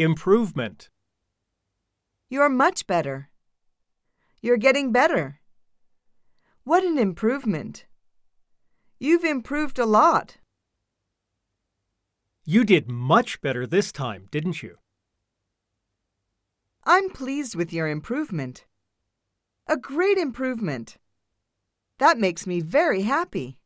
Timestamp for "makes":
22.16-22.46